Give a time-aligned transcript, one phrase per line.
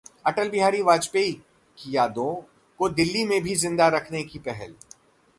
[0.25, 1.31] अटल बिहारी वाजपेयी
[1.77, 2.33] की यादों
[2.79, 4.73] को दिल्ली में भी जिंदा रखने की पहल